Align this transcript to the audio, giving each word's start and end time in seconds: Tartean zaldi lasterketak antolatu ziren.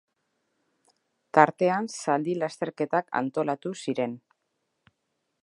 Tartean 1.37 1.89
zaldi 2.05 2.35
lasterketak 2.41 3.15
antolatu 3.21 3.75
ziren. 3.85 4.19